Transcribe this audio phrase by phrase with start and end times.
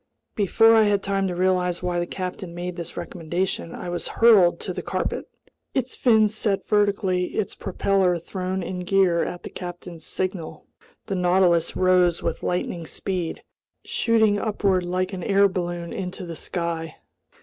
[0.33, 4.59] Before I had time to realize why the captain made this recommendation, I was hurled
[4.61, 5.25] to the carpet.
[5.75, 10.65] Its fins set vertically, its propeller thrown in gear at the captain's signal,
[11.05, 13.43] the Nautilus rose with lightning speed,
[13.85, 16.95] shooting upward like an air balloon into the sky.